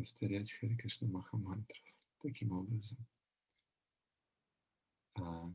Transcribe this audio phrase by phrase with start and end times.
[0.00, 1.78] повторять Хари Кришна Махамантру
[2.22, 2.98] таким образом.
[5.14, 5.52] А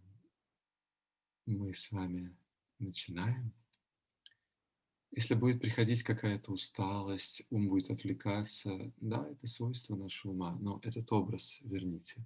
[1.48, 2.36] мы с вами
[2.78, 3.52] начинаем.
[5.10, 11.12] Если будет приходить какая-то усталость, ум будет отвлекаться, да, это свойство нашего ума, но этот
[11.12, 12.24] образ верните.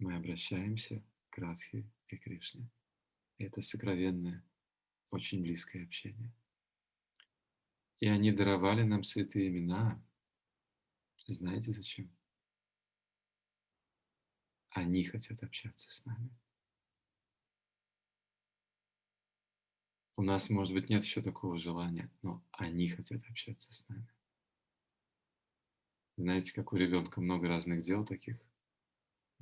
[0.00, 2.68] Мы обращаемся к Радхе и Кришне.
[3.38, 4.44] это сокровенное,
[5.10, 6.32] очень близкое общение.
[8.00, 10.02] И они даровали нам святые имена.
[11.32, 12.10] Знаете зачем?
[14.70, 16.28] Они хотят общаться с нами.
[20.16, 24.08] У нас, может быть, нет еще такого желания, но они хотят общаться с нами.
[26.16, 28.36] Знаете, как у ребенка много разных дел таких.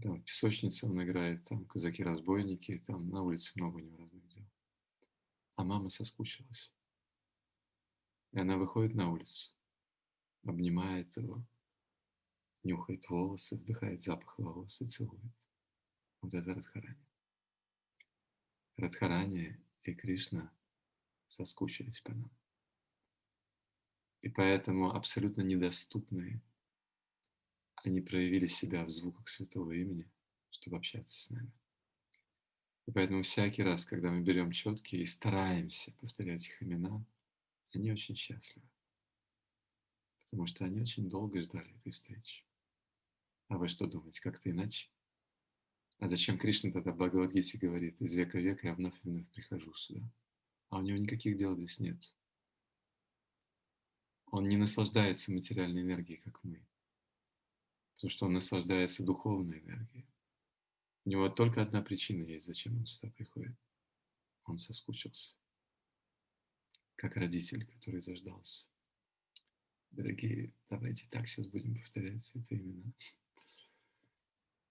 [0.03, 4.45] Там в песочнице он играет, там казаки-разбойники, там на улице много у него разных дел.
[5.57, 6.70] А мама соскучилась.
[8.33, 9.55] И она выходит на улицу,
[10.45, 11.43] обнимает его,
[12.65, 15.33] нюхает волосы, вдыхает запах волос и целует.
[16.20, 17.06] Вот это Радхарани.
[18.77, 20.53] Радхарани и Кришна
[21.29, 22.31] соскучились по нам.
[24.20, 26.41] И поэтому абсолютно недоступные
[27.84, 30.11] они проявили себя в звуках святого имени,
[30.51, 31.53] чтобы общаться с нами.
[32.86, 37.05] И поэтому всякий раз, когда мы берем четкие и стараемся повторять их имена,
[37.73, 38.67] они очень счастливы.
[40.25, 42.48] Потому что они очень долго ждали этой встречи.
[43.49, 44.89] А вы что думаете, как-то иначе?
[45.99, 49.75] А зачем Кришна тогда Бхагавадгите говорит, из века в века я вновь и вновь прихожу
[49.75, 50.09] сюда?
[50.71, 52.15] а у него никаких дел здесь нет.
[54.27, 56.67] Он не наслаждается материальной энергией, как мы,
[57.95, 60.07] потому что он наслаждается духовной энергией.
[61.05, 63.57] У него только одна причина есть, зачем он сюда приходит.
[64.45, 65.37] Он соскучился,
[66.97, 68.69] как родитель, который заждался.
[69.91, 72.93] Дорогие, давайте так сейчас будем повторять это имена.